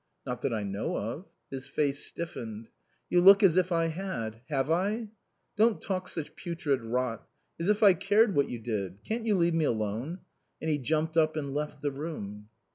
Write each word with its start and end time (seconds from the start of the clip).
"Not 0.25 0.41
that 0.41 0.51
I 0.51 0.63
know 0.63 0.97
of." 0.97 1.27
His 1.51 1.67
face 1.67 2.03
stiffened. 2.03 2.69
"You 3.11 3.21
look 3.21 3.43
as 3.43 3.55
if 3.55 3.71
I 3.71 3.89
had. 3.89 4.41
Have 4.49 4.71
I?" 4.71 5.09
"Don't 5.57 5.79
talk 5.79 6.07
such 6.09 6.35
putrid 6.35 6.81
rot. 6.81 7.27
As 7.59 7.69
if 7.69 7.83
I 7.83 7.93
cared 7.93 8.33
what 8.33 8.49
you 8.49 8.57
did. 8.57 9.03
Can't 9.03 9.27
you 9.27 9.35
leave 9.35 9.53
me 9.53 9.65
alone?" 9.65 10.21
And 10.59 10.71
he 10.71 10.79
jumped 10.79 11.17
up 11.17 11.37
and 11.37 11.53
left 11.53 11.83
the 11.83 11.91
room. 11.91 12.49